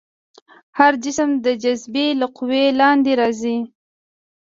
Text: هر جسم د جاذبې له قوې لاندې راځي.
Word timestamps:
هر 0.77 0.93
جسم 1.03 1.29
د 1.45 1.47
جاذبې 1.63 2.07
له 2.19 2.27
قوې 2.37 2.65
لاندې 2.79 3.11
راځي. 3.19 3.57